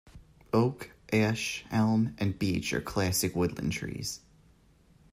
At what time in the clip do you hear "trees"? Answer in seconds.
3.73-4.19